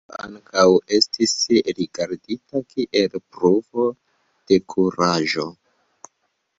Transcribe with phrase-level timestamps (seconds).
[0.11, 0.61] Tio ankaŭ
[0.97, 1.33] estis
[1.67, 5.51] rigardita kiel pruvo de kuraĝo.